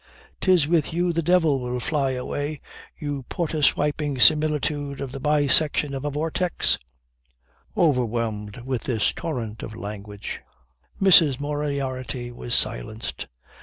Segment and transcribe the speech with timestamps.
[0.39, 2.59] 'Tis with you the devil will fly away,
[2.97, 6.79] you porter swiping similitude of the bisection of a vortex!"
[7.77, 10.41] Overwhelmed with this torrent of language,
[10.99, 11.39] Mrs.
[11.39, 13.27] Moriarty was silenced.